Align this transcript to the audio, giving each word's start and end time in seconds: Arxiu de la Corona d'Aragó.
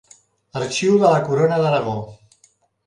Arxiu 0.61 0.97
de 1.03 1.13
la 1.13 1.21
Corona 1.29 1.61
d'Aragó. 1.67 1.97